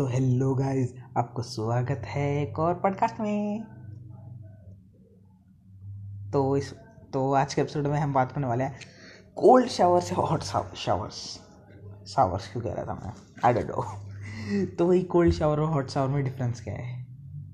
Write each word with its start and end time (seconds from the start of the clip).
तो 0.00 0.06
hello 0.06 0.54
guys, 0.54 0.94
आपको 1.16 1.42
स्वागत 1.42 2.02
है 2.06 2.42
एक 2.42 2.58
और 2.58 2.74
पॉडकास्ट 2.74 3.20
में। 3.20 3.64
तो 6.32 6.56
इस 6.56 6.72
तो 7.12 7.32
आज 7.32 7.54
के 7.54 7.60
एपिसोड 7.60 7.86
में 7.86 7.98
हम 8.00 8.12
बात 8.12 8.32
करने 8.32 8.46
वाले 8.46 8.64
हैं 8.64 8.78
कोल्ड 9.36 9.68
शावर 9.68 10.00
से 10.00 10.14
हॉट 10.14 10.42
शावर्स 10.42 11.16
शावर्स 12.08 12.48
क्यों 12.52 12.62
कह 12.62 12.72
रहा 12.72 12.84
था 12.84 12.94
मैं? 12.94 13.12
आई 13.44 13.52
डोंट 13.52 13.66
नो 13.70 14.76
तो 14.76 14.86
वही 14.86 15.02
कोल्ड 15.02 15.32
शावर 15.32 15.60
और 15.60 15.68
हॉट 15.68 15.88
शावर 15.88 16.08
में 16.08 16.24
डिफरेंस 16.24 16.60
क्या 16.60 16.74
है? 16.74 17.06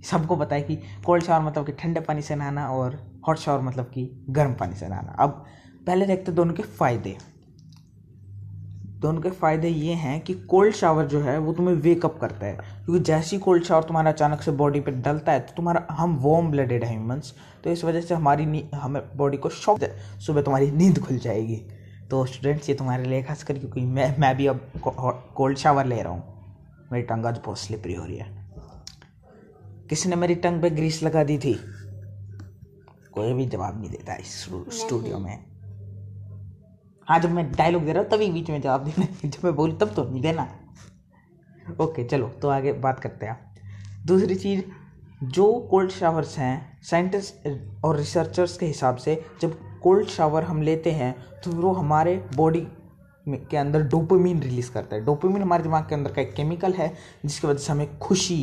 सबको 0.02 0.36
पता 0.36 0.54
है 0.54 0.62
कि 0.62 0.76
कोल्ड 1.06 1.24
शावर 1.24 1.46
मतलब 1.46 1.66
कि 1.66 1.72
ठंडे 1.72 2.00
पानी 2.00 2.22
से 2.22 2.36
नहाना 2.36 2.68
और 2.70 3.00
हॉट 3.28 3.36
शावर 3.36 3.60
मतलब 3.60 3.84
कि 3.84 4.26
गर्म 4.30 4.54
पानी 4.54 4.74
से 4.74 4.88
नहाना। 4.88 5.16
अब 5.18 5.44
पहले 5.86 6.06
देखते 6.06 6.32
दोनों 6.32 6.54
के 6.54 6.62
फ़ायदे। 6.62 7.16
दोनों 8.96 9.16
उनके 9.16 9.30
फ़ायदे 9.30 9.68
ये 9.68 9.94
हैं 9.94 10.20
कि 10.20 10.34
कोल्ड 10.50 10.74
शावर 10.74 11.06
जो 11.06 11.20
है 11.20 11.38
वो 11.38 11.52
तुम्हें 11.52 11.74
वेकअप 11.76 12.18
करता 12.20 12.46
है। 12.46 12.54
क्योंकि 12.54 13.00
जैसे 13.00 13.36
ही 13.36 13.40
कोल्ड 13.42 13.64
शावर 13.64 13.82
तुम्हारा 13.82 14.10
अचानक 14.10 14.42
से 14.42 14.50
बॉडी 14.52 14.80
पे 14.80 14.90
डलता 14.92 15.32
है 15.32 15.40
तो 15.40 15.52
तुम्हारा 15.56 15.86
हम 15.90 16.16
वार्म 16.22 16.50
ब्लडेड 16.50 16.84
है 16.84 16.90
ह्यूमंस 16.90 17.34
तो 17.64 17.70
इस 17.70 17.84
वजह 17.84 18.00
से 18.00 18.14
हमारी 18.14 18.64
हमें 18.74 19.02
बॉडी 19.16 19.36
को 19.36 19.48
शॉक 19.50 19.84
सुबह 20.26 20.42
तुम्हारी 20.42 20.70
नींद 20.70 20.98
खुल 20.98 21.18
जाएगी। 21.18 21.56
तो 22.10 22.24
स्टूडेंट्स 22.26 22.68
ये 22.68 22.74
तुम्हारे 22.74 23.04
लिए 23.04 23.22
खास 23.22 23.42
कर 23.42 23.58
क्योंकि 23.58 23.80
मैं 23.80 24.14
मैं 24.18 24.36
भी 24.36 24.46
अब 24.46 24.60
कोल्ड 25.36 25.58
शावर 25.58 25.86
ले 25.86 26.02
रहा 26.02 26.12
हूँ। 26.12 26.22
मेरी 26.92 27.04
टंग 27.06 27.26
आज 27.26 27.40
बहुत 27.44 27.58
स्लिपरी 27.58 27.94
हो 27.94 28.04
रही 28.04 28.16
है। 28.16 28.44
किसी 29.88 30.08
ने 30.08 30.16
मेरी 30.16 30.34
टंग 30.36 30.62
पे 30.62 30.70
ग्रीस 30.70 31.02
लगा 31.02 31.24
दी 31.24 31.38
थी? 31.38 31.54
कोई 33.12 33.32
भी 33.32 33.46
जवाब 33.46 33.80
नहीं 33.80 33.90
देता 33.90 34.14
इस 34.14 34.34
स्टूडियो 34.76 35.18
में। 35.18 35.44
हाँ 37.08 37.18
जब 37.20 37.30
मैं 37.30 37.50
डायलॉग 37.52 37.84
दे 37.84 37.92
रहा 37.92 38.02
हूँ 38.02 38.10
तभी 38.10 38.30
बीच 38.30 38.50
में 38.50 38.60
जवाब 38.60 38.84
देना 38.84 39.06
जब 39.28 39.44
मैं 39.44 39.54
बोलूँ 39.56 39.78
तब 39.78 39.94
तो 39.94 40.04
नहीं 40.04 40.22
देना। 40.22 40.48
ओके 41.80 42.04
चलो 42.04 42.28
तो 42.42 42.48
आगे 42.48 42.72
बात 42.72 43.00
करते 43.00 43.26
हैं 43.26 43.38
दूसरी 44.06 44.34
चीज़ 44.34 44.62
जो 45.24 45.52
कोल्ड 45.70 45.90
शावर्स 45.90 46.36
हैं 46.38 46.82
साइंटिस्ट 46.82 47.48
और 47.84 47.96
रिसर्चर्स 47.96 48.56
के 48.58 48.66
हिसाब 48.66 48.96
से 48.96 49.24
जब 49.40 49.58
कोल्ड 49.82 50.08
शावर 50.08 50.44
हम 50.44 50.62
लेते 50.62 50.90
हैं 50.92 51.14
तो 51.44 51.50
वो 51.52 51.72
हमारे 51.72 52.16
बॉडी 52.36 52.66
के 53.28 53.56
अंदर 53.56 53.82
डोपामीन 53.82 54.42
रिलीज़ 54.42 54.70
करता 54.72 54.96
है। 54.96 55.04
डोपामीन 55.04 55.42
हमारे 55.42 55.62
दिमाग 55.62 55.88
के 55.88 55.94
अंदर 55.94 56.12
का 56.12 56.22
एक 56.22 56.34
केमिकल 56.34 56.72
है 56.72 56.92
जिसकी 57.24 57.46
वजह 57.46 57.58
से 57.58 57.72
हमें 57.72 57.98
खुशी 57.98 58.42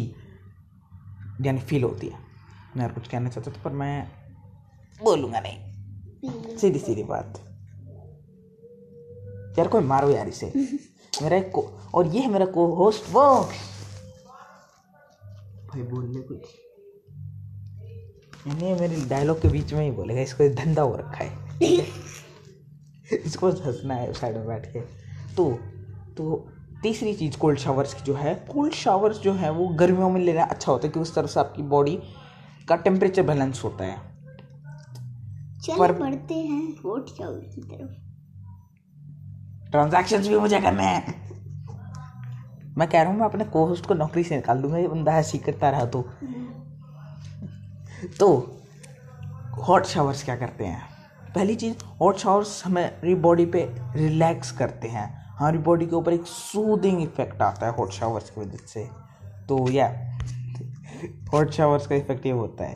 यानी 1.42 1.60
फील 1.60 1.84
होती 1.84 2.08
है। 2.08 2.20
मैं 2.78 2.86
और 2.86 2.92
कुछ 2.92 3.08
कहना 3.08 3.30
चाहता 3.30 3.52
था 3.52 3.62
पर 3.64 3.72
मैं 3.72 4.08
बोलूँगा 5.02 5.40
नहीं। 5.40 6.58
सीधी 6.58 6.80
सीधी 6.80 7.04
बात। 7.04 7.40
यार 9.60 9.68
कोई 9.68 9.82
मारो 9.82 10.10
यार 10.10 10.28
इसे। 10.28 10.52
मेरा 11.22 11.38
एक 11.38 11.52
को 11.52 11.62
और 11.94 12.08
ये 12.08 12.20
है 12.20 12.30
मेरा 12.30 12.46
को 12.46 12.74
होस्ट 12.76 13.04
वो। 13.10 13.24
भाई 15.68 15.82
बोल 15.82 16.06
ले 16.06 16.22
कुछ 16.22 16.40
नहीं 18.48 18.76
मेरे 18.76 18.96
डायलॉग 19.06 19.42
के 19.42 19.48
बीच 19.48 19.74
में 19.74 19.84
ही 19.86 19.92
बोलेगा 19.92 20.22
इसको 20.22 20.50
धंधा 20.56 20.82
हो 20.82 20.96
रखा 20.96 21.24
है। 21.24 21.32
इसको 23.26 23.50
हंसना 23.50 23.96
है 23.96 24.14
साइड 24.14 24.38
में 24.38 24.48
बैठ 24.48 24.66
के। 24.74 24.82
तो 25.36 25.52
तो 26.18 26.48
तीसरी 26.84 27.14
चीज़ 27.14 27.38
कोल्ड 27.38 27.60
शावर्स 27.60 27.94
की 27.94 28.04
जो 28.04 28.14
है 28.14 28.34
कोल्ड 28.54 28.74
शावर्स 28.74 29.18
जो 29.18 29.34
है 29.34 29.52
वो 29.52 29.68
गर्मियों 29.68 30.10
में 30.10 30.22
लेना 30.22 30.44
अच्छा 30.44 30.72
होता 30.72 30.88
है 30.88 30.92
क्योंकि 30.92 31.10
उस 31.10 31.16
तरह 31.16 31.28
से 31.28 31.40
आपकी 31.40 31.62
बॉडी 31.62 32.00
का 32.70 32.76
टेम्परेचर 32.76 33.24
बैलेंस 33.24 33.62
होता 33.64 33.86
है। 33.86 33.98
पर 35.80 35.92
बढ़ते 35.92 36.34
हैं 36.34 36.78
हॉट 36.86 37.10
शावर 37.10 37.40
की 37.40 37.62
तरफ़। 37.62 38.13
ट्रांजेक्शन 39.74 40.22
भी 40.22 40.38
मुझे 40.40 40.60
करने 40.62 40.84
हैं। 40.84 41.22
मैं 42.78 42.88
कह 42.90 43.02
रहा 43.02 43.12
हूँ, 43.12 43.20
मैं 43.20 43.26
अपने 43.26 43.44
को 43.46 43.66
होस्ट 43.66 43.86
को 43.86 43.94
नौकरी 43.94 44.24
से 44.24 44.36
निकाल 44.36 44.62
दूँगा 44.62 44.78
ये 44.78 44.88
बंदा 44.88 45.12
ऐसी 45.18 45.38
करता 45.38 45.70
रहा 45.70 45.86
तो। 45.86 46.02
तो 48.20 48.28
हॉट 49.60 49.86
शावर्स 49.86 50.24
क्या 50.24 50.36
करते 50.36 50.66
हैं? 50.66 50.82
पहली 51.36 51.56
चीज़ 51.56 51.76
हॉट 52.02 52.18
शावर्स 52.18 52.66
हमारी 52.66 53.16
बॉडी 53.16 53.46
पे 53.46 53.64
रिलैक्स 53.96 54.52
करते 54.52 54.88
हैं। 54.88 55.08
हमारी 55.30 55.58
बॉडी 55.58 55.86
के 55.86 55.96
ऊपर 55.96 56.14
एक 56.14 56.26
सूदिंग 56.28 57.02
इफ़ेक्ट 57.02 57.42
आता 57.42 57.66
है 57.68 57.74
हॉट 57.74 57.92
शावर्स 57.92 58.30
की 58.30 58.42
वजह 58.42 58.66
से। 58.68 58.90
तो 59.50 59.70
या 59.72 59.88
हॉट 61.34 61.52
शावर्स 61.52 61.88
का 61.88 61.96
इफ़ेक्ट 61.96 62.26
ये 62.26 62.32
होता 62.34 62.64
है। 62.64 62.76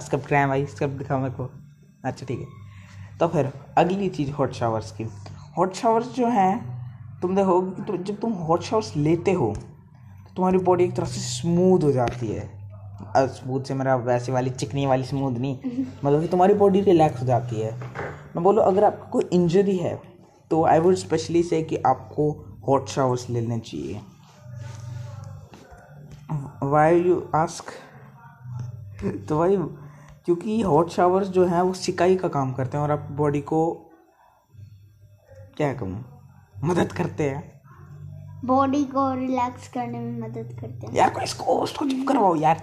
स्कप 0.00 0.26
क्रैम 0.26 0.50
आई 0.50 0.66
दिखाओ 0.82 1.18
मेरे 1.18 1.34
को। 1.34 1.50
अच्छा 2.04 2.26
ठीक 2.26 2.38
है। 2.38 2.67
तो 3.20 3.28
फिर 3.28 3.52
अगली 3.78 4.08
चीज़ 4.08 4.30
हॉट 4.32 4.52
शावर्स 4.52 4.90
की। 4.92 5.04
हॉट 5.58 5.74
शावर्स 5.74 6.14
जो 6.14 6.26
हैं 6.26 7.20
तुम 7.22 7.34
देखो 7.36 7.60
कि 7.62 7.82
तो 7.82 7.96
जब 7.96 8.20
तुम 8.20 8.32
हॉट 8.32 8.62
शावर्स 8.62 8.96
लेते 8.96 9.32
हो 9.32 9.52
तो 9.54 10.34
तुम्हारी 10.36 10.58
बॉडी 10.58 10.84
एक 10.84 10.94
तरह 10.96 11.06
से 11.06 11.20
स्मूथ 11.20 11.84
हो 11.84 11.92
जाती 11.92 12.26
है। 12.26 12.56
स्मूथ 13.16 13.62
से 13.62 13.74
मेरा 13.74 13.96
वैसे 13.96 14.32
वाली 14.32 14.50
चिकनी 14.50 14.86
वाली 14.86 15.04
स्मूथ 15.04 15.32
नहीं 15.32 15.58
मतलब 16.04 16.20
कि 16.20 16.28
तुम्हारी 16.28 16.54
बॉडी 16.54 16.80
रिलैक्स 16.80 17.20
हो 17.20 17.26
जाती 17.26 17.60
है। 17.60 17.72
मैं 18.36 18.42
बोलो 18.44 18.62
अगर 18.62 18.84
आपको 18.84 19.10
कोई 19.10 19.28
इंजरी 19.32 19.76
है 19.76 19.94
तो 20.50 20.64
आई 20.64 20.78
वुड 20.78 20.94
स्पेशली 20.94 21.42
से 21.42 21.62
कि 21.62 21.76
आपको 21.86 22.30
हॉट 22.68 22.88
शावर्स 22.88 23.28
लेने 23.30 23.58
चाहिए। 23.58 24.00
वाई 26.62 27.00
यू 27.00 27.22
आस्क 27.34 27.72
तो 29.28 29.38
भाई 29.38 29.56
क्योंकि 30.28 30.60
हॉट 30.60 30.88
शावर्स 30.90 31.28
जो 31.28 31.44
हैं 31.46 31.60
वो 31.62 31.72
सिकाई 31.72 32.16
का 32.16 32.28
काम 32.28 32.52
करते 32.52 32.76
हैं 32.76 32.84
और 32.84 32.90
आप 32.90 33.06
बॉडी 33.10 33.40
को 33.40 33.60
क्या 35.56 35.72
कहूँ 35.74 36.04
मदद 36.64 36.92
करते 36.92 37.28
हैं। 37.30 37.60
बॉडी 38.44 38.84
को 38.84 39.12
रिलैक्स 39.14 39.68
करने 39.68 39.98
में 39.98 40.18
मदद 40.20 40.52
करते 40.60 40.86
हैं। 40.86 40.94
यार 40.94 41.10
को 41.10 41.20
इसको 41.20 41.54
उसको 41.54 41.84
चुप 41.84 42.04
करवाओ 42.08 42.34
यार। 42.36 42.62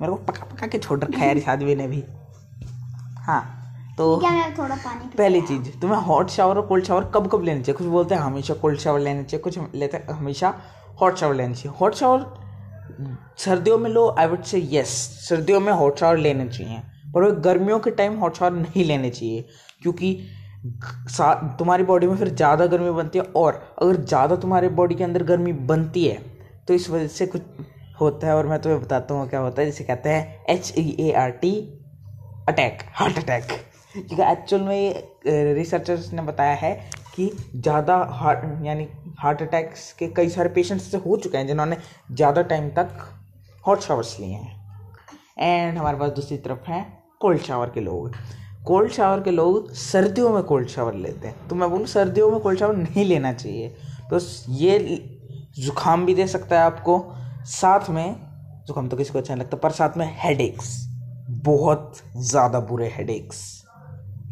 मेरे 0.00 0.12
को 0.12 0.16
पका 0.16 0.44
पका 0.44 0.66
के 0.66 0.78
छोड़ 0.78 0.98
रखा 1.00 1.20
है 1.20 1.26
यार 1.26 1.36
इस 1.36 1.48
आदमी 1.48 1.74
ने 1.74 1.86
भी। 1.86 2.02
हाँ 3.20 3.94
तो 3.98 4.16
क्या 4.18 4.30
मैं 4.30 4.52
थोड़ा 4.58 4.74
पानी 4.76 5.16
पहली 5.18 5.40
चीज़ 5.42 5.70
तुम्हें 5.80 6.00
हॉट 6.00 6.28
शावर 6.30 6.58
और 6.58 6.66
कोल्ड 6.66 6.84
शावर 6.84 7.10
कब 7.14 7.30
कब 7.32 7.42
लेने 7.42 7.62
चाहिए? 7.62 7.78
कुछ 7.78 7.86
बोलते 7.86 8.14
हैं 8.14 8.22
हमेशा 8.22 8.54
कोल्ड 8.54 8.78
शावर 8.78 9.00
लेने 9.00 9.24
चाहिए 9.24 9.42
कुछ 9.42 9.58
लेते 9.74 9.96
हैं 9.96 10.08
हमेशा 10.10 10.54
हॉट 11.00 11.16
शावर 11.16 11.34
लेने 11.34 11.54
चाहिए। 11.54 11.78
हॉट 11.80 11.94
शावर 11.94 12.47
सर्दियों 13.38 13.78
में 13.78 13.90
लो 13.90 14.08
आई 14.18 14.26
वुड 14.26 14.42
से 14.44 14.58
यस 14.72 14.88
सर्दियों 15.28 15.60
में 15.60 15.72
हॉट 15.72 15.98
शावर 15.98 16.16
लेने 16.18 16.48
चाहिए। 16.48 16.80
पर 17.14 17.22
वो 17.22 17.30
गर्मियों 17.42 17.78
के 17.80 17.90
टाइम 17.92 18.18
हॉट 18.20 18.36
शावर 18.36 18.52
नहीं 18.52 18.84
लेने 18.84 19.10
चाहिए, 19.10 19.44
क्योंकि 19.82 20.14
तुम्हारी 21.58 21.84
बॉडी 21.84 22.06
में 22.06 22.16
फिर 22.16 22.28
ज़्यादा 22.30 22.66
गर्मी 22.66 22.90
बनती 22.92 23.18
है 23.18 23.24
और 23.36 23.62
अगर 23.82 23.96
ज़्यादा 23.96 24.36
तुम्हारे 24.36 24.68
बॉडी 24.78 24.94
के 24.94 25.04
अंदर 25.04 25.22
गर्मी 25.24 25.52
बनती 25.68 26.04
है 26.06 26.18
तो 26.68 26.74
इस 26.74 26.88
वजह 26.90 27.06
से 27.08 27.26
कुछ 27.26 27.42
होता 28.00 28.26
है 28.26 28.34
और 28.36 28.46
मैं 28.46 28.60
तुम्हें 28.62 28.80
बताता 28.82 29.14
हूँ 29.14 29.28
क्या 29.28 29.40
होता 29.40 29.62
है। 29.62 29.66
जिसे 29.66 29.84
कहते 29.84 30.08
हैं 30.08 30.44
H 30.50 30.72
E 30.78 30.96
A 31.00 31.12
R 31.18 31.30
T 31.42 31.52
attack 32.48 32.82
heart 32.94 33.18
attack 33.18 33.44
क्योंकि 33.94 34.22
एक्चुअल 34.22 34.62
में 34.62 35.54
रिसर्चर्स 35.54 36.12
ने 36.12 36.22
बताया 36.22 36.54
है 36.56 36.72
कि 37.18 37.30
ज़्यादा 37.56 37.96
हार्ट 38.14 38.64
यानी 38.64 38.88
हार्ट 39.18 39.42
अटैक्स 39.42 39.92
के 39.98 40.06
कई 40.16 40.28
सारे 40.30 40.48
पेशेंट्स 40.54 40.90
से 40.90 40.96
हो 40.98 41.16
चुके 41.16 41.38
हैं 41.38 41.46
जिन्होंने 41.46 41.76
ज़्यादा 42.12 42.42
टाइम 42.44 42.68
तक 42.78 43.06
हॉट 43.64 43.80
शावर्स 43.82 44.18
लिए 44.20 44.34
हैं। 44.34 44.56
एंड 45.38 45.78
हमारे 45.78 45.98
पास 45.98 46.10
दूसरी 46.12 46.36
तरफ़ 46.38 46.70
हैं 46.70 46.82
कोल्ड 47.20 47.40
शावर 47.42 47.70
के 47.70 47.80
लोग। 47.80 48.14
कोल्ड 48.66 48.92
शावर 48.92 49.20
के 49.22 49.30
लोग 49.30 49.72
सर्दियों 49.74 50.30
में 50.30 50.42
कोल्ड 50.42 50.68
शावर 50.68 50.94
लेते 50.96 51.28
हैं। 51.28 51.48
तो 51.48 51.54
मैं 51.54 51.70
बोलूँ, 51.70 51.86
सर्दियों 51.86 52.30
में 52.30 52.40
कोल्ड 52.40 52.58
शावर 52.58 52.76
नहीं 52.76 53.04
लेना 53.04 53.32
चाहिए। 53.32 53.68
तो 54.10 54.18
ये 54.54 54.78
ज़ुकाम 55.58 56.06
भी 56.06 56.14
दे 56.14 56.26
सकता 56.26 56.58
है 56.58 56.62
आपको। 56.62 57.00
साथ 57.46 57.90
में 57.90 58.14
ज़ुकाम 58.66 58.88
तो 58.88 58.96
किसी 58.96 59.12
को 59.12 59.18
अच्छा 59.18 59.34
नहीं 59.34 59.44
लगता, 59.44 59.56
पर 59.56 59.70
साथ 59.72 59.96
में 59.96 60.06
हेड 60.18 60.58
बहुत 61.44 62.00
ज़्यादा 62.16 62.60
बुरे 62.60 62.88
head 62.88 63.10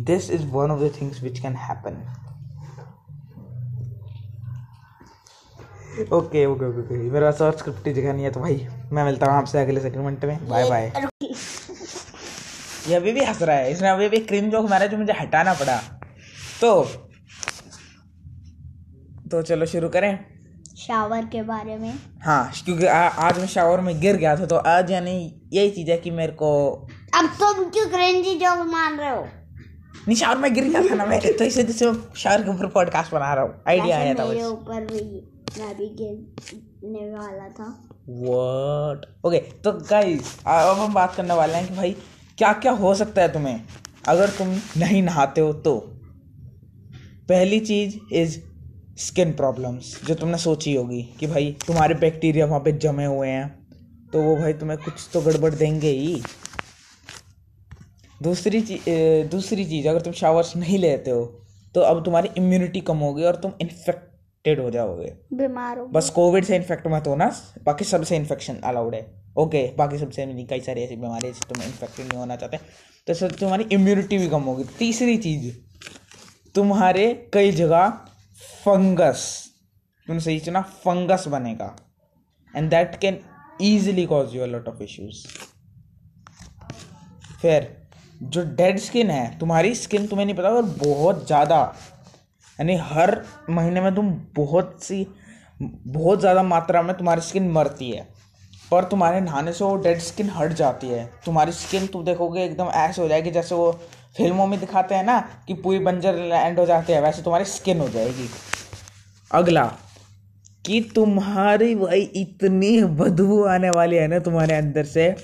this 0.03 0.31
is 0.31 0.47
one 0.49 0.71
of 0.71 0.81
the 0.81 0.93
things 1.01 1.23
which 1.23 1.39
can 1.41 1.55
happen 1.59 2.03
okay 5.97 6.45
okay 6.47 6.65
okay 6.65 6.81
okay 6.81 6.97
मेरे 7.11 7.25
पास 7.25 7.41
और 7.43 7.57
स्क्रिप्ट 7.59 7.89
जगह 7.89 8.13
नहीं 8.13 8.25
है 8.25 8.31
तो 8.31 8.41
भाई 8.41 8.67
मैं 8.93 9.05
मिलता 9.05 9.27
हूँ 9.27 9.35
आपसे 9.35 9.61
अगले 9.61 9.81
सेगमेंट 9.81 10.25
में. 10.25 10.49
बाय 10.49 10.69
बाय 10.71 10.93
ये 12.89 12.95
अभी 12.95 13.13
भी 13.13 13.25
हंस 13.25 13.43
रहा 13.43 13.57
है. 13.57 13.71
इसने 13.73 13.89
अभी 13.89 14.09
भी 14.09 14.19
क्रीम 14.21 14.51
जोक 14.51 14.69
मारा 14.71 14.87
जो 14.87 14.97
मुझे 14.97 15.13
हटाना 15.21 15.53
पड़ा. 15.55 15.77
तो 16.61 16.83
तो 19.31 19.43
चलो 19.43 19.67
शुरू 19.67 19.89
करें. 19.89 20.19
शावर 20.79 21.25
के 21.25 21.43
बारे 21.43 21.77
में. 21.77 21.93
हाँ 22.25 22.53
क्योंकि 22.65 22.87
आज 22.87 23.39
मैं 23.39 23.47
शावर 23.47 23.81
में 23.81 24.01
गिर 24.01 24.17
गया 24.17 24.37
था 24.37 24.47
तो 24.47 24.57
आज 24.73 24.91
यानी 24.91 25.17
यही 25.53 25.71
चीज़ 25.71 25.91
है 25.91 25.97
कि 25.99 26.11
मेरे 26.11 26.33
को 26.33 26.51
अब 27.15 27.27
तुम 27.41 27.65
क्यों 27.71 27.89
क्रेंजी 27.91 28.35
जोक 28.35 28.67
मान 28.67 28.99
रहे 28.99 29.11
हो? 29.11 29.25
नहीं 30.09 30.17
शावर 30.17 30.37
में 30.37 30.53
गिर 30.55 30.65
गया 30.65 30.83
था 30.91 30.95
ना 30.95 31.07
मैं 31.07 31.21
तो 31.21 31.45
इसे 31.45 31.63
जैसे 31.63 31.93
शावर 32.17 32.43
के 32.43 32.51
ऊपर 32.51 32.67
पॉडकास्ट 32.75 33.13
बना 33.13 33.33
रहा 33.35 33.45
हूँ. 33.45 33.63
आइडिया 33.69 33.97
आया 33.99 34.15
था 34.15 34.25
मेरे 34.25 34.45
ऊपर 34.45 34.87
भी 34.93 35.01
मैं 35.49 35.75
भी 35.77 35.87
गिरने 35.99 37.11
वाला 37.11 37.49
था। 37.51 37.67
ओके 39.25 39.39
तो 39.65 39.73
गाइस 39.83 40.37
अब 40.47 40.79
हम 40.79 40.95
बात 40.95 41.15
करने 41.15 41.35
वाले 41.35 41.55
हैं 41.55 41.69
कि 41.69 41.75
भाई 41.75 41.93
क्या 42.39 42.53
क्या 42.55 42.73
हो 42.75 42.95
सकता 42.95 43.23
है 43.23 43.33
तुम्हें? 43.33 43.61
अगर 44.09 44.31
तुम 44.31 44.49
नहीं 44.79 45.03
नहाते 45.03 45.41
हो 45.41 45.53
तो। 45.53 45.77
पहली 47.29 47.61
चीज़ 47.61 47.97
इज़ 48.15 48.39
स्किन 48.99 49.33
प्रॉब्लम्स 49.33 49.95
जो 50.07 50.15
तुमने 50.15 50.39
सोची 50.39 50.75
होगी 50.75 51.03
कि 51.21 51.27
भाई, 51.27 51.57
तुम्हारे 51.67 51.95
बैक्टीरिया 51.97 52.47
वहाँ 52.47 52.61
पे 52.61 52.73
जमे 52.75 53.05
हुए 53.07 53.29
हैं 53.29 53.49
तो 54.13 54.23
वो 54.23 54.37
भाई 54.37 54.53
तुम्हें 54.55 54.79
कुछ 54.81 55.09
तो 55.13 55.21
गड़बड़ 55.21 55.55
देंगे 55.55 55.91
ही। 55.91 56.23
दूसरी 58.21 58.61
चीज़ 58.63 59.29
दूसरी 59.31 59.65
चीज़, 59.65 59.89
अगर 59.89 60.01
तुम 60.01 60.13
शावर्स 60.15 60.57
नहीं 60.57 60.79
लेते 60.79 61.11
हो 61.11 61.25
तो 61.75 61.81
अब 61.83 62.05
तुम्हारी 62.05 62.29
इम्यूनिटी 62.39 62.81
कम 62.83 62.99
होगी 62.99 63.25
और 63.25 63.37
तुम 63.37 63.53
इन्फेक्टेड 64.47 64.65
हो 64.65 64.71
जाओगे। 64.71 65.13
बीमार 65.35 65.79
हो 65.79 65.87
बस 65.89 66.11
कोविड 66.11 66.45
से 66.45 66.57
इन्फेक्ट 66.57 66.87
मत 66.87 67.07
होना 67.07 67.31
बाकी 67.65 67.85
सबसे 67.85 68.17
इन्फेक्शन 68.17 68.57
अलाउड 68.65 68.95
है। 68.95 69.07
ओके 69.37 69.67
बाकी 69.77 69.99
सबसे 69.99 70.27
नहीं 70.27 70.47
कई 70.47 70.61
सारी 70.61 70.83
ऐसी 70.83 70.97
बीमारी 70.97 71.29
जिससे 71.29 71.55
तुम 71.55 71.63
इन्फेक्टेड 71.63 72.07
नहीं 72.07 72.19
होना 72.19 72.37
चाहते। 72.37 72.57
तो 73.07 73.13
इससे 73.13 73.29
तुम्हारी 73.31 73.65
इम्यूनिटी 73.73 74.19
भी 74.19 74.29
कम 74.29 74.43
होगी। 74.43 74.65
तीसरी 74.79 75.17
चीज़ 75.19 75.51
तुम्हारे 76.55 77.07
कई 77.33 77.51
जगह 77.53 77.89
फंगस 78.65 79.25
तुमने 80.09 80.21
सही 80.21 80.39
चुना 80.41 80.61
फंगस 80.85 81.27
बनेगा। 81.29 81.75
And 82.55 82.71
that 82.71 82.97
can 83.01 83.19
easily 83.63 84.07
cause 84.07 84.35
you 84.37 84.47
lot 84.47 84.69
of 84.69 84.83
issues 84.83 85.27
फिर 87.43 87.75
जो 88.25 88.43
डेड 88.57 88.79
स्किन 88.79 89.11
है 89.11 89.39
तुम्हारी 89.39 89.75
स्किन 89.75 90.07
तुम्हें 90.07 90.25
नहीं 90.27 90.37
पता 90.37 90.49
और 90.51 90.63
बहुत 90.79 91.27
ज़्यादा 91.27 91.59
यानी 92.59 92.77
हर 92.77 93.25
महीने 93.51 93.81
में 93.81 93.95
तुम 93.95 94.11
बहुत 94.37 94.79
सी, 94.83 95.07
बहुत 95.63 96.21
ज़्यादा 96.21 96.43
मात्रा 96.43 96.83
में 96.83 96.97
तुम्हारी 96.97 97.21
स्किन 97.21 97.51
मरती 97.51 97.91
है। 97.91 98.09
पर 98.71 98.85
तुम्हारे 98.85 99.21
नहाने 99.21 99.53
से 99.53 99.65
वो 99.65 99.77
डेड 99.77 99.99
स्किन 99.99 100.31
हट 100.31 100.53
जाती 100.53 100.89
है। 100.89 101.11
तुम्हारी 101.25 101.53
स्किन 101.53 101.87
तुम 101.87 102.05
देखोगे 102.05 102.45
एकदम 102.45 102.67
ऐसे 102.67 103.03
हो 103.03 103.09
जाएगी, 103.09 103.31
जैसे 103.31 103.55
वो 103.55 103.73
फ़िल्मों 104.17 104.47
में 104.47 104.61
दिखाते 104.61 104.95
हैं 104.95 105.05
ना 105.05 105.21
कि 105.47 105.55
पूरी 105.55 105.79
बंजर 105.79 106.15
लैंड 106.15 106.59
हो 106.59 106.67
जाती 106.67 106.93
है, 106.93 107.01
वैसे 107.03 107.23
तुम्हारी 107.23 107.45
स्किन 107.45 107.81
हो 107.81 107.89
जाएगी। 107.89 108.29
अगला, 109.33 109.65
कि 110.67 110.81
तुम्हारी 110.95 111.75
भाई 111.75 112.01
इतनी 112.01 112.85
बदबू 112.85 113.45
आने 113.45 113.71
वाली 113.71 113.97
है 113.97 114.07
ना 114.07 114.19
तुम्हारे 114.19 114.55
अंदर 114.55 114.85
से। 114.85 115.17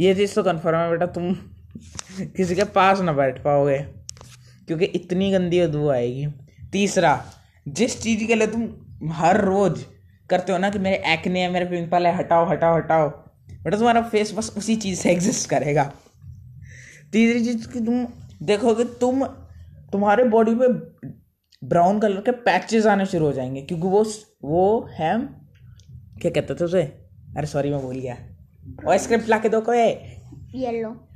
ये 0.00 0.14
चीज़ 0.14 0.34
तो 0.34 0.42
कन्फर्म 0.42 0.78
है 0.78 0.90
बेटा, 0.90 1.06
तुम 1.06 1.34
किसी 2.36 2.54
के 2.54 2.64
पास 2.64 3.00
ना 3.00 3.12
बैठ 3.12 3.42
पाओगे। 3.42 3.97
क्योंकि 4.68 4.84
इतनी 4.84 5.32
गंदी 5.32 5.66
बदबू 5.66 5.88
आएगी। 5.88 6.26
तीसरा, 6.72 7.24
जिस 7.68 8.02
चीज़ 8.02 8.24
के 8.24 8.34
लिए 8.34 8.46
तुम 8.46 8.68
हर 9.10 9.44
रोज़ 9.44 9.84
करते 10.30 10.52
हो 10.52 10.58
ना 10.58 10.70
कि 10.70 10.78
मेरे 10.78 11.12
एक्ने 11.12 11.40
है, 11.40 11.50
मेरे 11.50 11.64
पिंपल 11.64 12.06
है, 12.06 12.16
हटाओ 12.16 12.48
हटाओ 12.48 12.76
हटाओ 12.76 13.08
बेटा 13.64 13.76
तुम्हारा 13.76 14.02
फेस 14.02 14.34
बस 14.34 14.54
उसी 14.58 14.76
चीज़ 14.76 14.98
से 14.98 15.10
एग्जिस्ट 15.10 15.50
करेगा। 15.50 15.92
तीसरी 17.12 17.44
चीज़ 17.44 17.68
कि 17.68 17.80
तुम 17.80 18.06
देखोगे 18.42 18.84
तुम, 18.84 19.24
तुम्हारे 19.92 20.24
बॉडी 20.24 20.54
पे 20.54 20.68
ब्राउन 21.66 22.00
कलर 22.00 22.20
के 22.20 22.30
पैचेस 22.30 22.86
आने 22.86 23.06
शुरू 23.06 23.26
हो 23.26 23.32
जाएँगे, 23.32 23.62
क्योंकि 23.62 23.88
वो 23.88 24.06
वो 24.44 24.88
है, 24.92 25.18
क्या 26.22 26.30
कहते 26.30 26.54
थे 26.54 26.64
उसे? 26.64 26.82
अरे 27.36 27.46
सॉरी 27.46 27.70
मैं 27.70 27.82
भूल 27.82 27.96
गया। 27.96 28.16
और 28.86 28.98
स्क्रिप्ट 28.98 29.28
ला 29.28 29.38
के 29.38 29.48
दो 29.48 29.60
कोई? 29.60 29.78
येलो 30.54 31.07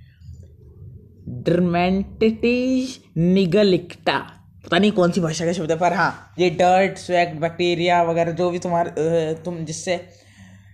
डर्मेंटिटिज 1.42 2.98
निगलिक्टा 3.16 4.18
पता 4.64 4.78
नहीं 4.78 4.90
कौन 4.92 5.10
सी 5.12 5.20
भाषा 5.20 5.44
का 5.44 5.52
शब्द 5.52 5.70
है, 5.70 5.78
पर 5.78 5.92
हाँ 5.92 6.34
ये 6.38 6.50
डर्ट 6.50 6.98
स्वेट 6.98 7.34
बैक्टीरिया 7.40 8.02
वगैरह, 8.02 8.32
जो 8.32 8.50
भी 8.50 8.58
तुम्हारे 8.58 9.34
तुम 9.44 9.56
जिससे, 9.64 9.94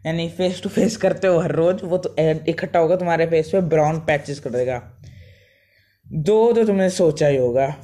यानी 0.07 0.29
फेस 0.29 0.63
टू 0.63 0.69
फेस 0.69 0.97
करते 0.97 1.27
हो 1.27 1.39
हर 1.39 1.53
रोज, 1.53 1.81
वो 1.85 1.99
तो 1.99 2.15
इकट्ठा 2.19 2.79
होगा 2.79 2.97
तुम्हारे 2.97 3.27
फेस 3.27 3.49
पे 3.49 3.61
ब्राउन 3.69 4.01
पैचेस 4.01 4.41
कर 4.41 4.51
देगा। 4.51 4.81
दो 6.07 6.53
तो 6.53 6.65
तुमने 6.65 6.91
सोचा 6.91 7.27
ही 7.27 7.37
होगा। 7.37 7.75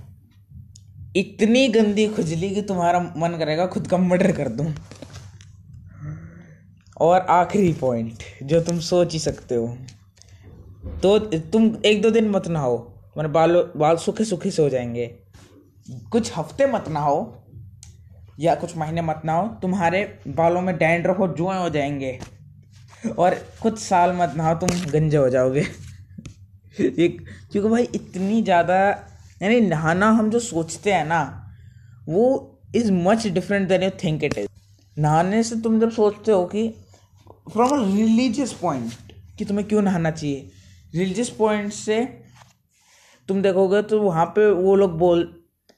इतनी 1.16 1.66
गंदी 1.68 2.06
खुजली 2.08 2.50
कि 2.50 2.62
तुम्हारा 2.62 3.00
मन 3.16 3.36
करेगा, 3.38 3.66
खुद 3.66 3.86
का 3.86 3.96
मर्डर 3.98 4.32
कर 4.32 4.48
दूँ। 4.50 4.74
और 7.00 7.20
आखिरी 7.20 7.72
पॉइंट 7.72 8.22
जो 8.42 8.60
तुम 8.60 8.78
सोच 8.82 9.12
ही 9.12 9.18
सकते 9.18 9.54
हो। 9.54 9.76
तो 11.02 11.18
तुम 11.52 11.74
एक 11.86 12.00
दो 12.02 12.10
दिन 12.10 12.28
मत 12.30 12.48
नहाओ 12.48 12.76
तुम्हारे 12.78 13.28
बाल 13.28 13.56
बाल 13.76 13.96
सूखे 13.96 14.24
सूखे 14.24 14.50
से 14.50 14.62
हो 14.62 14.68
जाएँगे। 14.68 15.06
कुछ 16.12 16.32
हफ़्ते 16.36 16.66
मत 16.66 16.84
नहाओ, 16.88 17.20
या 18.40 18.54
कुछ 18.54 18.76
महीने 18.76 19.02
मत 19.02 19.22
नहाओ, 19.24 19.46
तुम्हारे 19.62 20.02
बालों 20.28 20.60
में 20.60 20.76
डैंड्रफ 20.78 21.20
और 21.20 21.34
जुएँ 21.34 21.58
हो 21.58 21.68
जाएँगे। 21.70 22.18
और 23.18 23.34
कुछ 23.62 23.78
साल 23.78 24.12
मत 24.16 24.32
नहाओ, 24.36 24.54
तुम 24.54 24.70
गंजे 24.92 25.16
हो 25.16 25.28
जाओगे। 25.28 25.60
एक 26.80 27.20
क्योंकि 27.52 27.68
भाई 27.68 27.88
इतनी 27.94 28.42
ज़्यादा, 28.42 28.76
यानी 29.42 29.60
नहाना 29.60 30.10
हम 30.10 30.30
जो 30.30 30.38
सोचते 30.40 30.92
हैं 30.92 31.04
ना, 31.06 31.22
वो 32.08 32.60
is 32.76 32.90
much 32.92 33.26
different 33.26 33.68
than 33.68 33.82
you 33.82 33.90
think 34.04 34.24
it 34.24 34.38
is 34.38 34.48
नहाने 34.96 35.42
से 35.42 35.56
तुम 35.56 35.80
जब 35.80 35.90
सोचते 35.90 36.32
हो 36.32 36.44
कि 36.46 36.68
फ्रॉम 37.52 37.70
अ 37.70 37.84
रिलीजियस 37.86 38.52
पॉइंट 38.52 39.12
कि 39.38 39.44
तुम्हें 39.44 39.66
क्यों 39.68 39.82
नहाना 39.82 40.10
चाहिए? 40.10 40.50
रिलीजियस 40.94 41.30
पॉइंट 41.30 41.72
से 41.72 42.02
तुम 43.28 43.42
देखोगे 43.42 43.82
तो 43.82 44.00
वहाँ 44.00 44.24
पे 44.26 44.50
वो 44.52 44.74
लोग 44.76 44.96
बोल, 44.98 45.28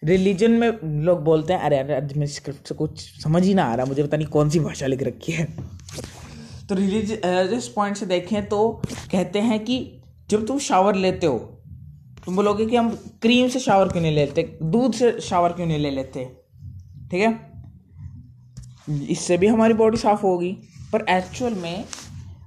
रिलीजन 0.02 0.50
में 0.52 1.02
लोग 1.04 1.22
बोलते 1.24 1.52
हैं, 1.52 1.60
अरे 1.60 1.78
अरे 1.78 2.00
मेरी 2.16 2.26
स्क्रिप्ट 2.26 2.68
से 2.68 2.74
कुछ 2.74 3.22
समझ 3.22 3.42
ही 3.44 3.54
ना 3.54 3.64
आ 3.64 3.74
रहा, 3.74 3.86
मुझे 3.86 4.02
पता 4.02 4.16
नहीं 4.16 4.26
कौन 4.26 4.50
सी 4.50 4.60
भाषा 4.60 4.86
लिख 4.86 5.02
रखी 5.02 5.32
है। 5.32 5.44
तो 6.68 6.74
रिलीजियस 6.74 7.68
पॉइंट 7.68 7.96
से 7.96 8.06
देखें 8.06 8.46
तो 8.48 8.68
कहते 9.12 9.38
हैं 9.40 9.58
कि 9.64 9.78
जब 10.30 10.46
तुम 10.46 10.58
शावर 10.58 10.94
लेते 10.96 11.26
हो, 11.26 11.38
तुम 12.24 12.36
बोलोगे 12.36 12.66
कि 12.66 12.76
हम 12.76 12.90
क्रीम 13.22 13.48
से 13.48 13.60
शावर 13.60 13.88
क्यों 13.88 14.02
नहीं 14.02 14.14
लेते, 14.14 14.42
दूध 14.62 14.94
से 14.94 15.20
शावर 15.20 15.52
क्यों 15.52 15.66
नहीं 15.66 15.78
ले 15.78 15.90
लेते? 15.90 16.24
ठीक 17.10 17.20
है? 17.20 17.34
इससे 19.10 19.36
भी 19.38 19.46
हमारी 19.46 19.74
बॉडी 19.74 19.96
साफ़ 19.96 20.22
होगी, 20.22 20.52
पर 20.92 21.04
एक्चुअल 21.10 21.54
में 21.54 21.84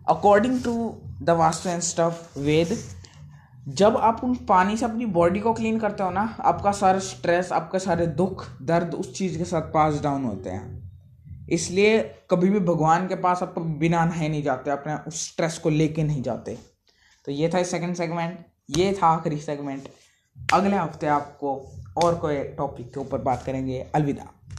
according 0.09 0.63
to 0.63 0.73
the 1.21 1.29
vastu 1.29 1.69
and 1.69 1.81
stuff 1.81 2.39
Veda 2.39 2.77
जब 3.67 3.97
आप 3.97 4.21
उन 4.23 4.35
पानी 4.35 4.77
से 4.77 4.85
अपनी 4.85 5.05
बॉडी 5.05 5.39
को 5.39 5.53
क्लीन 5.53 5.79
करते 5.79 6.03
हो 6.03 6.09
ना, 6.09 6.21
आपका 6.41 6.71
सारा 6.71 6.99
स्ट्रेस 6.99 7.51
आपके 7.51 7.79
सारे 7.79 8.07
दुख, 8.07 8.45
दर्द 8.61 8.93
उस 8.93 9.13
चीज़ 9.13 9.37
के 9.37 9.45
साथ 9.45 9.61
पास 9.61 9.99
डाउन 10.01 10.23
होते 10.23 10.49
हैं। 10.49 11.47
इसलिए 11.49 11.99
कभी 12.29 12.49
भी 12.49 12.59
भगवान 12.59 13.07
के 13.07 13.15
पास 13.15 13.43
आप 13.43 13.59
बिना 13.59 14.05
नहाए 14.05 14.29
नहीं 14.29 14.43
जाते, 14.43 14.71
अपने 14.71 14.95
उस 15.07 15.25
स्ट्रेस 15.27 15.57
को 15.57 15.69
लेके 15.69 16.03
नहीं 16.03 16.21
जाते। 16.21 16.57
तो 17.25 17.31
ये 17.31 17.49
था 17.49 17.63
सेकंड 17.63 17.95
सेगमेंट 17.95 18.45
ये 18.77 18.91
था 19.03 19.07
आखिरी 19.07 19.37
सेगमेंट 19.37 19.89
अगले 20.53 20.75
हफ़्ते 20.75 21.07
आपको 21.07 21.55
और 22.03 22.15
कोई 22.15 22.43
टॉपिक 22.43 22.93
के 22.93 22.99
ऊपर 22.99 23.17
बात 23.17 23.43
करेंगे। 23.43 23.79
अलविदा। 23.95 24.27